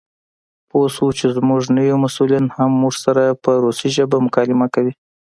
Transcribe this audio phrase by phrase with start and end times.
[0.69, 4.93] پوه شوو چې زموږ نوي مسؤلین هم موږ سره په روسي ژبه مکالمه کوي.